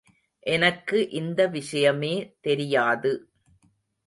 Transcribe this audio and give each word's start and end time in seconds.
எனக்கு 0.45 1.09
இந்த 1.11 1.45
விஷயமே 1.47 2.13
தெரியாது. 2.41 3.13